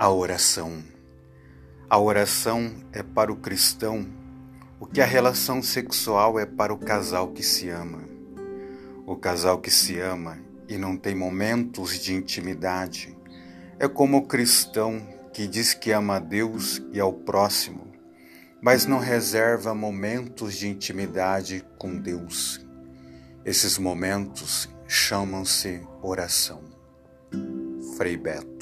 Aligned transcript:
A 0.00 0.10
oração. 0.10 0.80
A 1.90 1.98
oração 1.98 2.72
é 2.92 3.02
para 3.02 3.32
o 3.32 3.36
cristão 3.36 4.06
o 4.78 4.86
que 4.86 5.00
a 5.00 5.04
relação 5.04 5.60
sexual 5.60 6.38
é 6.38 6.46
para 6.46 6.72
o 6.72 6.78
casal 6.78 7.32
que 7.32 7.42
se 7.42 7.68
ama. 7.68 8.04
O 9.04 9.16
casal 9.16 9.58
que 9.58 9.72
se 9.72 9.98
ama 9.98 10.38
e 10.68 10.78
não 10.78 10.96
tem 10.96 11.16
momentos 11.16 11.98
de 11.98 12.14
intimidade 12.14 13.18
é 13.76 13.88
como 13.88 14.18
o 14.18 14.26
cristão 14.28 15.04
que 15.32 15.48
diz 15.48 15.74
que 15.74 15.90
ama 15.90 16.14
a 16.14 16.20
Deus 16.20 16.80
e 16.92 17.00
ao 17.00 17.12
próximo, 17.12 17.92
mas 18.62 18.86
não 18.86 19.00
reserva 19.00 19.74
momentos 19.74 20.54
de 20.54 20.68
intimidade 20.68 21.64
com 21.76 21.98
Deus. 21.98 22.64
Esses 23.44 23.78
momentos 23.78 24.68
chamam-se 24.86 25.82
oração. 26.00 26.62
Frei 27.96 28.16
Beto 28.16 28.57